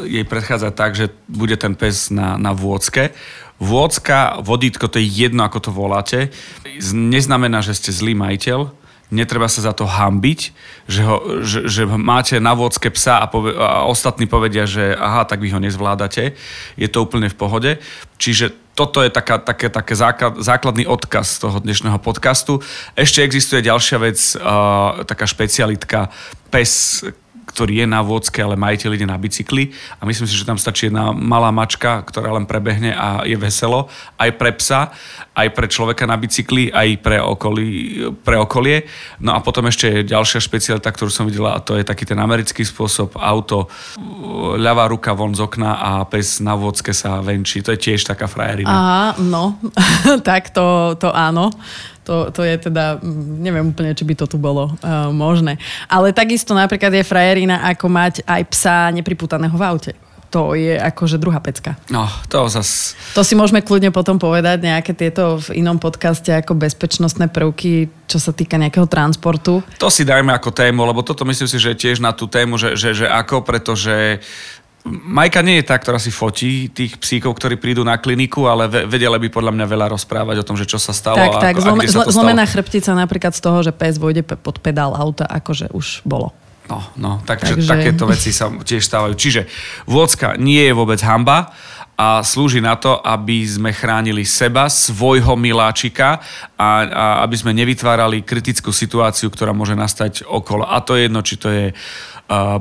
e, 0.06 0.20
jej 0.20 0.26
predchádzať 0.28 0.74
tak, 0.76 0.92
že 0.94 1.10
bude 1.26 1.58
ten 1.58 1.74
pes 1.74 2.14
na, 2.14 2.38
na 2.38 2.54
vôcke. 2.54 3.16
Vôcka, 3.60 4.40
vodítko, 4.40 4.88
to 4.88 5.04
je 5.04 5.08
jedno, 5.10 5.44
ako 5.44 5.60
to 5.60 5.72
voláte. 5.76 6.20
Neznamená, 6.96 7.60
že 7.60 7.76
ste 7.76 7.92
zlý 7.92 8.16
majiteľ, 8.16 8.72
netreba 9.10 9.50
sa 9.50 9.66
za 9.66 9.74
to 9.74 9.90
hambiť, 9.90 10.40
že, 10.86 11.02
ho, 11.02 11.42
že, 11.42 11.66
že 11.66 11.84
máte 11.86 12.38
na 12.38 12.54
vôdzke 12.54 12.94
psa 12.94 13.22
a, 13.22 13.26
pove, 13.26 13.54
a 13.58 13.86
ostatní 13.90 14.30
povedia, 14.30 14.70
že 14.70 14.94
aha, 14.94 15.26
tak 15.26 15.42
vy 15.42 15.50
ho 15.50 15.60
nezvládate. 15.62 16.38
Je 16.78 16.88
to 16.90 17.06
úplne 17.06 17.30
v 17.30 17.38
pohode. 17.38 17.72
Čiže 18.22 18.54
toto 18.78 19.04
je 19.04 19.12
taká, 19.12 19.44
také, 19.44 19.68
také 19.68 19.92
základ, 19.92 20.40
základný 20.40 20.88
odkaz 20.88 21.44
toho 21.44 21.60
dnešného 21.60 22.00
podcastu. 22.00 22.64
Ešte 22.96 23.26
existuje 23.28 23.66
ďalšia 23.68 23.98
vec, 24.00 24.20
uh, 24.40 25.04
taká 25.04 25.28
špecialitka 25.28 26.08
pes, 26.48 27.04
ktorý 27.50 27.82
je 27.82 27.88
na 27.90 28.06
vôdzke, 28.06 28.38
ale 28.46 28.54
majiteľ 28.54 28.90
ide 28.94 29.10
na 29.10 29.18
bicykli 29.18 29.74
a 29.98 30.06
myslím 30.06 30.30
si, 30.30 30.38
že 30.38 30.46
tam 30.46 30.62
stačí 30.62 30.94
jedna 30.94 31.10
malá 31.10 31.50
mačka, 31.50 32.06
ktorá 32.06 32.30
len 32.38 32.46
prebehne 32.46 32.94
a 32.94 33.26
je 33.26 33.34
veselo. 33.34 33.90
Aj 34.22 34.30
pre 34.30 34.54
psa, 34.54 34.94
aj 35.34 35.50
pre 35.58 35.66
človeka 35.66 36.06
na 36.06 36.14
bicykli, 36.14 36.70
aj 36.70 37.02
pre, 37.02 37.18
okolí, 37.18 37.68
pre 38.22 38.38
okolie. 38.38 38.86
No 39.18 39.34
a 39.34 39.42
potom 39.42 39.66
ešte 39.66 40.06
ďalšia 40.06 40.38
špecialita, 40.38 40.94
ktorú 40.94 41.10
som 41.10 41.26
videla 41.26 41.58
a 41.58 41.64
to 41.64 41.74
je 41.74 41.82
taký 41.82 42.06
ten 42.06 42.22
americký 42.22 42.62
spôsob 42.62 43.18
auto, 43.18 43.66
ľavá 44.56 44.86
ruka 44.86 45.18
von 45.18 45.34
z 45.34 45.42
okna 45.42 45.82
a 45.82 45.92
pes 46.06 46.38
na 46.46 46.54
vôdzke 46.54 46.94
sa 46.94 47.18
venčí. 47.26 47.66
To 47.66 47.74
je 47.74 47.80
tiež 47.82 48.06
taká 48.06 48.30
frajerina. 48.30 48.70
Aha, 48.70 49.06
no, 49.18 49.58
tak 50.28 50.54
to, 50.54 50.94
to 51.02 51.10
áno. 51.10 51.50
To, 52.10 52.34
to 52.34 52.42
je 52.42 52.58
teda, 52.58 52.98
neviem 53.38 53.70
úplne, 53.70 53.94
či 53.94 54.02
by 54.02 54.18
to 54.18 54.26
tu 54.26 54.42
bolo 54.42 54.74
uh, 54.82 55.14
možné. 55.14 55.62
Ale 55.86 56.10
takisto 56.10 56.58
napríklad 56.58 56.90
je 56.90 57.06
frajerina, 57.06 57.62
ako 57.70 57.86
mať 57.86 58.26
aj 58.26 58.42
psa 58.50 58.90
nepriputaného 58.90 59.54
v 59.54 59.62
aute 59.62 59.94
to 60.30 60.54
je 60.54 60.78
akože 60.78 61.18
druhá 61.18 61.42
pecka. 61.42 61.74
No, 61.90 62.06
to 62.30 62.46
zas... 62.48 62.94
To 63.18 63.26
si 63.26 63.34
môžeme 63.34 63.66
kľudne 63.66 63.90
potom 63.90 64.22
povedať, 64.22 64.62
nejaké 64.62 64.94
tieto 64.94 65.42
v 65.42 65.58
inom 65.58 65.82
podcaste 65.82 66.30
ako 66.30 66.54
bezpečnostné 66.54 67.34
prvky, 67.34 67.90
čo 68.06 68.22
sa 68.22 68.30
týka 68.30 68.62
nejakého 68.62 68.86
transportu. 68.86 69.66
To 69.82 69.90
si 69.90 70.06
dajme 70.06 70.30
ako 70.30 70.54
tému, 70.54 70.86
lebo 70.86 71.02
toto 71.02 71.26
myslím 71.26 71.50
si, 71.50 71.58
že 71.58 71.74
je 71.74 71.82
tiež 71.82 71.98
na 71.98 72.14
tú 72.14 72.30
tému, 72.30 72.62
že, 72.62 72.78
že, 72.78 72.94
že 72.94 73.08
ako, 73.10 73.42
pretože 73.42 74.22
Majka 74.88 75.44
nie 75.44 75.60
je 75.60 75.66
tá, 75.68 75.76
ktorá 75.76 76.00
si 76.00 76.08
fotí 76.08 76.72
tých 76.72 76.96
psíkov, 77.04 77.36
ktorí 77.36 77.60
prídu 77.60 77.84
na 77.84 78.00
kliniku, 78.00 78.48
ale 78.48 78.72
vedela 78.88 79.20
by 79.20 79.28
podľa 79.28 79.52
mňa 79.52 79.66
veľa 79.68 79.88
rozprávať 79.92 80.40
o 80.40 80.48
tom, 80.48 80.56
že 80.56 80.64
čo 80.64 80.80
sa 80.80 80.96
stalo. 80.96 81.20
Tak, 81.20 81.36
a, 81.36 81.42
tak, 81.44 81.56
zlom, 81.60 81.78
a 81.78 81.84
sa 81.84 82.08
to 82.08 82.16
zlomená 82.16 82.48
chrbtica 82.48 82.96
napríklad 82.96 83.36
z 83.36 83.42
toho, 83.44 83.60
že 83.60 83.76
pes 83.76 84.00
vojde 84.00 84.24
pod 84.24 84.64
pedál 84.64 84.96
auta, 84.96 85.28
akože 85.28 85.76
už 85.76 86.08
bolo. 86.08 86.32
No, 86.70 86.80
no, 86.96 87.12
takže, 87.26 87.60
takže... 87.60 87.70
takéto 87.70 88.06
veci 88.06 88.30
sa 88.30 88.48
tiež 88.48 88.86
stávajú. 88.86 89.18
Čiže 89.18 89.50
vôcka 89.90 90.38
nie 90.38 90.62
je 90.64 90.74
vôbec 90.78 91.02
hamba 91.02 91.52
a 92.00 92.24
slúži 92.24 92.64
na 92.64 92.80
to, 92.80 92.96
aby 93.04 93.44
sme 93.44 93.76
chránili 93.76 94.24
seba, 94.24 94.72
svojho 94.72 95.36
miláčika 95.36 96.24
a, 96.56 96.70
a 96.88 97.06
aby 97.28 97.36
sme 97.36 97.52
nevytvárali 97.52 98.24
kritickú 98.24 98.72
situáciu, 98.72 99.28
ktorá 99.28 99.52
môže 99.52 99.76
nastať 99.76 100.24
okolo. 100.24 100.64
A 100.64 100.80
to 100.80 100.96
je 100.96 101.12
jedno, 101.12 101.20
či 101.20 101.36
to 101.36 101.50
je 101.52 101.66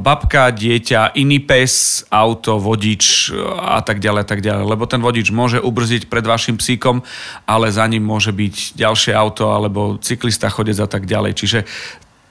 babka, 0.00 0.48
dieťa, 0.48 1.12
iný 1.20 1.44
pes, 1.44 2.00
auto, 2.08 2.56
vodič 2.56 3.28
a 3.60 3.84
tak 3.84 4.00
ďalej, 4.00 4.24
tak 4.24 4.40
ďalej. 4.40 4.64
Lebo 4.64 4.88
ten 4.88 5.04
vodič 5.04 5.28
môže 5.28 5.60
ubrziť 5.60 6.08
pred 6.08 6.24
vašim 6.24 6.56
psíkom, 6.56 7.04
ale 7.44 7.68
za 7.68 7.84
ním 7.84 8.00
môže 8.00 8.32
byť 8.32 8.80
ďalšie 8.80 9.12
auto 9.12 9.52
alebo 9.52 10.00
cyklista 10.00 10.48
chodec 10.48 10.80
a 10.80 10.88
tak 10.88 11.04
ďalej. 11.04 11.36
Čiže 11.36 11.58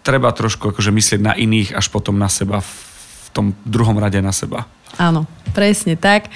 treba 0.01 0.33
trošku 0.33 0.73
akože 0.73 0.89
myslieť 0.89 1.21
na 1.21 1.37
iných, 1.37 1.77
až 1.77 1.93
potom 1.93 2.17
na 2.17 2.25
seba, 2.25 2.65
v 2.65 3.29
tom 3.29 3.53
druhom 3.69 4.01
rade 4.01 4.17
na 4.17 4.33
seba. 4.33 4.65
Áno, 4.97 5.29
presne 5.53 5.93
tak. 5.93 6.33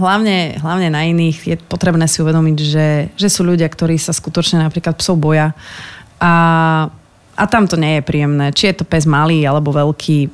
Hlavne, 0.00 0.58
hlavne 0.58 0.88
na 0.90 1.06
iných 1.06 1.38
je 1.44 1.56
potrebné 1.60 2.10
si 2.10 2.18
uvedomiť, 2.18 2.58
že, 2.58 2.88
že 3.14 3.28
sú 3.30 3.46
ľudia, 3.46 3.70
ktorí 3.70 3.94
sa 3.94 4.10
skutočne 4.10 4.58
napríklad 4.58 4.98
psov 4.98 5.22
boja. 5.22 5.54
A, 6.18 6.32
a 7.34 7.44
tam 7.50 7.66
to 7.66 7.74
nie 7.74 7.98
je 7.98 8.06
príjemné. 8.06 8.54
Či 8.54 8.70
je 8.70 8.76
to 8.82 8.84
pes 8.86 9.04
malý 9.04 9.42
alebo 9.42 9.74
veľký, 9.74 10.30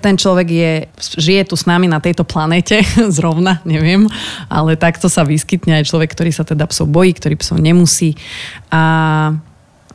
ten 0.00 0.16
človek 0.16 0.48
je, 0.48 0.72
žije 1.20 1.52
tu 1.52 1.60
s 1.60 1.68
nami 1.68 1.84
na 1.84 2.00
tejto 2.00 2.24
planete, 2.24 2.80
zrovna, 3.16 3.60
neviem, 3.68 4.08
ale 4.48 4.80
takto 4.80 5.12
sa 5.12 5.28
vyskytne 5.28 5.76
aj 5.80 5.92
človek, 5.92 6.16
ktorý 6.16 6.32
sa 6.32 6.42
teda 6.42 6.64
psov 6.64 6.88
bojí, 6.88 7.12
ktorý 7.12 7.36
psov 7.36 7.60
nemusí. 7.60 8.16
A 8.72 9.36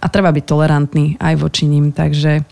a 0.05 0.07
treba 0.12 0.29
byť 0.29 0.45
tolerantný 0.45 1.17
aj 1.17 1.33
voči 1.41 1.65
ním, 1.65 1.89
takže 1.89 2.45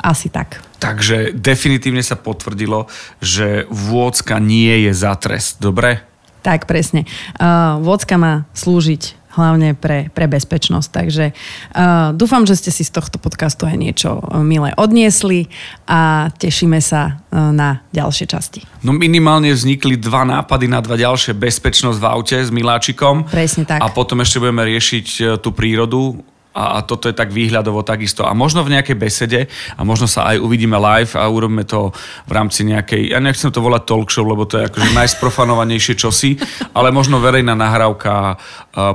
asi 0.00 0.32
tak. 0.32 0.64
Takže 0.80 1.36
definitívne 1.36 2.00
sa 2.00 2.16
potvrdilo, 2.16 2.88
že 3.20 3.68
vôcka 3.68 4.40
nie 4.40 4.88
je 4.88 4.92
za 4.96 5.12
trest, 5.20 5.60
dobre? 5.60 6.00
Tak, 6.44 6.64
presne. 6.68 7.08
Uh, 7.40 7.80
vôcka 7.84 8.20
má 8.20 8.48
slúžiť 8.52 9.16
hlavne 9.34 9.74
pre, 9.78 10.10
pre 10.10 10.26
bezpečnosť. 10.26 10.88
Takže 10.90 11.24
uh, 11.30 12.14
dúfam, 12.14 12.46
že 12.46 12.58
ste 12.58 12.70
si 12.70 12.82
z 12.86 12.94
tohto 12.94 13.18
podcastu 13.18 13.66
aj 13.66 13.76
niečo 13.78 14.22
milé 14.42 14.74
odniesli 14.74 15.50
a 15.86 16.30
tešíme 16.34 16.78
sa 16.78 17.22
uh, 17.30 17.50
na 17.54 17.86
ďalšie 17.94 18.26
časti. 18.30 18.60
No 18.82 18.94
minimálne 18.94 19.52
vznikli 19.52 19.98
dva 19.98 20.26
nápady 20.26 20.66
na 20.70 20.80
dva 20.82 20.98
ďalšie 20.98 21.34
bezpečnosť 21.34 21.98
v 21.98 22.06
aute 22.06 22.36
s 22.40 22.50
Miláčikom. 22.50 23.26
Presne 23.28 23.66
tak. 23.66 23.82
A 23.82 23.90
potom 23.90 24.22
ešte 24.22 24.40
budeme 24.42 24.64
riešiť 24.66 25.38
tú 25.42 25.50
prírodu 25.54 26.22
a, 26.54 26.78
a 26.78 26.86
toto 26.86 27.10
je 27.10 27.14
tak 27.14 27.34
výhľadovo 27.34 27.82
takisto. 27.82 28.22
A 28.22 28.32
možno 28.32 28.62
v 28.62 28.78
nejakej 28.78 28.96
besede 28.96 29.40
a 29.74 29.82
možno 29.82 30.06
sa 30.06 30.30
aj 30.30 30.38
uvidíme 30.38 30.78
live 30.78 31.18
a 31.18 31.26
urobíme 31.26 31.66
to 31.66 31.90
v 32.24 32.32
rámci 32.32 32.62
nejakej, 32.62 33.10
ja 33.10 33.18
nechcem 33.18 33.50
to 33.50 33.58
volať 33.58 33.82
talk 33.84 34.08
show, 34.08 34.22
lebo 34.22 34.46
to 34.46 34.62
je 34.62 34.70
akože 34.70 34.94
najsprofanovanejšie 35.02 35.94
čosi, 35.98 36.38
ale 36.72 36.94
možno 36.94 37.18
verejná 37.18 37.58
nahrávka 37.58 38.38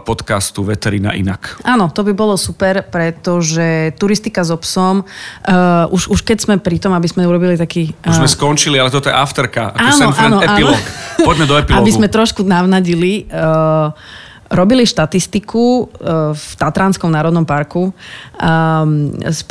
podcastu 0.03 0.63
Veterina 0.63 1.15
inak. 1.15 1.59
Áno, 1.63 1.87
to 1.91 2.03
by 2.03 2.11
bolo 2.11 2.35
super, 2.35 2.83
pretože 2.83 3.95
turistika 3.95 4.43
s 4.43 4.51
obsom, 4.51 5.03
uh, 5.03 5.87
už, 5.91 6.11
už 6.11 6.19
keď 6.23 6.37
sme 6.39 6.55
pri 6.59 6.79
tom, 6.83 6.91
aby 6.91 7.07
sme 7.07 7.23
urobili 7.23 7.55
taký... 7.55 7.95
Uh, 8.03 8.11
už 8.11 8.23
sme 8.23 8.29
skončili, 8.31 8.75
ale 8.75 8.91
toto 8.91 9.07
je 9.07 9.15
afterka, 9.15 9.71
ako 9.71 9.87
áno, 9.87 10.07
áno, 10.15 10.37
epilog. 10.43 10.79
Áno. 10.79 11.23
Poďme 11.23 11.45
do 11.47 11.55
epilogu. 11.55 11.79
Aby 11.79 11.91
sme 11.95 12.07
trošku 12.11 12.43
navnadili 12.43 13.27
uh, 13.31 13.95
robili 14.49 14.83
štatistiku 14.85 15.65
e, 15.65 15.83
v 16.33 16.45
Tatranskom 16.57 17.13
národnom 17.13 17.45
parku. 17.45 17.93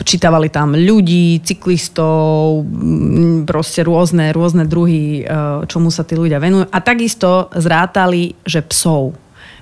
Čítavali 0.02 0.50
tam 0.50 0.75
ľudí, 0.75 1.38
cyklistov, 1.47 2.67
proste 3.47 3.87
rôzne, 3.87 4.35
rôzne 4.35 4.67
druhy, 4.67 5.23
e, 5.23 5.35
čomu 5.71 5.95
sa 5.95 6.02
tí 6.02 6.19
ľudia 6.19 6.43
venujú. 6.43 6.67
A 6.69 6.78
takisto 6.83 7.49
zrátali, 7.55 8.35
že 8.43 8.61
psov. 8.67 9.14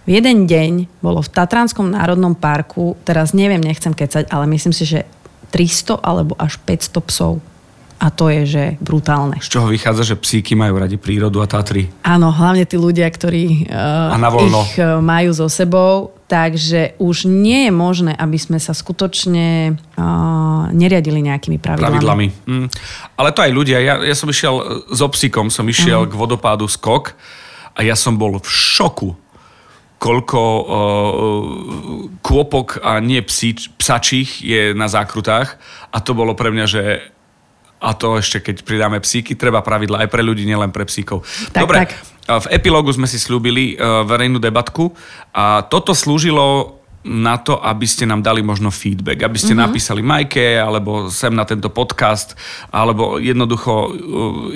V 0.07 0.09
jeden 0.15 0.47
deň 0.47 1.03
bolo 1.03 1.21
v 1.21 1.33
Tatranskom 1.33 1.93
národnom 1.93 2.33
parku, 2.33 2.95
teraz 3.03 3.35
neviem, 3.35 3.61
nechcem 3.61 3.91
kecať, 3.91 4.31
ale 4.31 4.47
myslím 4.49 4.73
si, 4.73 4.87
že 4.87 5.05
300 5.51 5.99
alebo 6.01 6.39
až 6.39 6.59
500 6.63 7.09
psov 7.11 7.33
a 7.97 8.13
to 8.13 8.29
je, 8.29 8.43
že 8.45 8.65
brutálne. 8.85 9.41
Z 9.41 9.57
čoho 9.57 9.73
vychádza, 9.73 10.15
že 10.15 10.17
psíky 10.21 10.53
majú 10.53 10.77
radi 10.77 11.01
prírodu 11.01 11.41
a 11.41 11.49
Tatry? 11.49 11.89
Áno, 12.05 12.29
hlavne 12.29 12.69
tí 12.69 12.77
ľudia, 12.77 13.09
ktorí 13.09 13.73
uh, 13.73 14.13
a 14.13 14.19
ich 14.45 14.77
uh, 14.77 15.01
majú 15.01 15.33
so 15.33 15.49
sebou, 15.49 16.13
takže 16.29 16.93
už 17.01 17.25
nie 17.25 17.67
je 17.67 17.73
možné, 17.73 18.13
aby 18.13 18.37
sme 18.37 18.61
sa 18.61 18.77
skutočne 18.77 19.81
uh, 19.97 20.69
neriadili 20.77 21.25
nejakými 21.25 21.57
pravidlami. 21.57 21.89
pravidlami. 21.97 22.27
Mm. 22.45 22.69
Ale 23.17 23.29
to 23.33 23.41
aj 23.41 23.53
ľudia. 23.57 23.81
Ja, 23.81 23.95
ja 24.05 24.13
som 24.13 24.29
išiel 24.29 24.85
so 24.93 25.09
psíkom, 25.09 25.49
som 25.49 25.65
išiel 25.65 26.05
uh-huh. 26.05 26.13
k 26.13 26.19
vodopádu 26.21 26.69
skok 26.69 27.17
a 27.73 27.81
ja 27.81 27.97
som 27.97 28.21
bol 28.21 28.37
v 28.37 28.49
šoku, 28.49 29.17
koľko 29.97 30.41
uh, 30.45 30.69
kôpok 32.21 32.85
a 32.85 33.01
nie 33.01 33.25
psíč, 33.25 33.73
psačích 33.81 34.45
je 34.45 34.77
na 34.77 34.93
zákrutách 34.93 35.57
a 35.89 35.97
to 36.05 36.13
bolo 36.13 36.37
pre 36.37 36.53
mňa, 36.53 36.67
že 36.69 36.83
a 37.77 37.93
to 37.93 38.17
ešte, 38.17 38.41
keď 38.41 38.65
pridáme 38.65 38.99
psíky, 39.05 39.37
treba 39.37 39.61
pravidla 39.61 40.05
aj 40.05 40.09
pre 40.09 40.25
ľudí, 40.25 40.49
nielen 40.49 40.73
pre 40.73 40.89
psíkov. 40.89 41.25
Tak, 41.53 41.63
Dobre, 41.63 41.85
tak. 41.85 41.91
v 42.27 42.47
epilógu 42.53 42.93
sme 42.93 43.05
si 43.05 43.21
slúbili 43.21 43.77
uh, 43.77 44.03
verejnú 44.09 44.41
debatku 44.41 44.93
a 45.37 45.65
toto 45.69 45.93
slúžilo 45.93 46.79
na 47.07 47.39
to, 47.39 47.63
aby 47.63 47.87
ste 47.87 48.03
nám 48.03 48.19
dali 48.19 48.43
možno 48.43 48.75
feedback, 48.75 49.23
aby 49.23 49.39
ste 49.39 49.55
mm-hmm. 49.55 49.71
napísali 49.71 50.03
Majke, 50.03 50.59
alebo 50.59 51.07
sem 51.07 51.31
na 51.31 51.47
tento 51.47 51.71
podcast, 51.71 52.35
alebo 52.75 53.23
jednoducho 53.23 53.73
uh, 53.73 53.91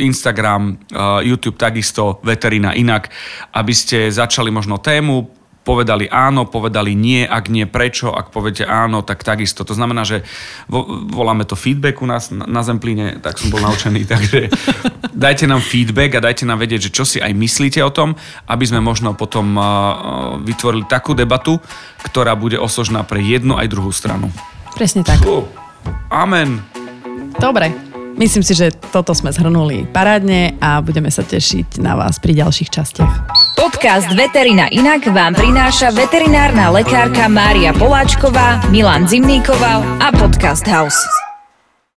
Instagram, 0.03 0.75
YouTube 1.23 1.55
takisto, 1.55 2.19
veterina 2.27 2.75
inak, 2.75 3.07
aby 3.55 3.71
ste 3.71 4.11
začali 4.11 4.51
možno 4.51 4.83
tému, 4.83 5.40
povedali 5.61 6.09
áno, 6.09 6.49
povedali 6.49 6.97
nie, 6.97 7.23
ak 7.29 7.53
nie 7.53 7.69
prečo, 7.69 8.11
ak 8.11 8.33
poviete 8.33 8.65
áno, 8.65 9.05
tak 9.05 9.21
takisto. 9.21 9.63
To 9.69 9.77
znamená, 9.77 10.09
že 10.09 10.25
vo, 10.67 11.05
voláme 11.13 11.45
to 11.45 11.55
feedback 11.59 12.01
u 12.01 12.09
nás 12.09 12.33
na, 12.33 12.49
na 12.49 12.65
Zemplíne, 12.65 13.21
tak 13.21 13.37
som 13.37 13.53
bol 13.53 13.61
naučený, 13.61 14.09
takže 14.13 14.49
dajte 15.13 15.45
nám 15.45 15.61
feedback 15.61 16.17
a 16.17 16.25
dajte 16.25 16.49
nám 16.49 16.65
vedieť, 16.65 16.89
že 16.89 16.95
čo 16.95 17.05
si 17.05 17.21
aj 17.21 17.33
myslíte 17.37 17.81
o 17.85 17.93
tom, 17.93 18.17
aby 18.49 18.65
sme 18.65 18.81
možno 18.81 19.13
potom 19.13 19.57
uh, 19.57 19.65
vytvorili 20.41 20.89
takú 20.89 21.13
debatu, 21.13 21.61
ktorá 22.09 22.33
bude 22.33 22.57
osožná 22.57 23.05
pre 23.05 23.21
jednu 23.21 23.61
aj 23.61 23.69
druhú 23.69 23.93
stranu. 23.93 24.33
Presne 24.73 25.05
tak. 25.05 25.21
Uh, 25.29 25.45
amen. 26.09 26.65
Dobre. 27.37 27.90
Myslím 28.19 28.43
si, 28.43 28.53
že 28.59 28.75
toto 28.91 29.15
sme 29.15 29.31
zhrnuli 29.31 29.87
parádne 29.91 30.59
a 30.59 30.83
budeme 30.83 31.09
sa 31.09 31.23
tešiť 31.23 31.79
na 31.79 31.95
vás 31.95 32.19
pri 32.19 32.37
ďalších 32.37 32.71
častiach. 32.71 33.15
Podcast 33.57 34.11
Veterina 34.13 34.67
Inak 34.73 35.07
vám 35.13 35.37
prináša 35.37 35.95
veterinárna 35.95 36.73
lekárka 36.75 37.31
Mária 37.31 37.71
Poláčková, 37.77 38.61
Milan 38.69 39.07
Zimníkoval 39.07 40.03
a 40.03 40.09
Podcast 40.17 40.67
House. 40.67 41.30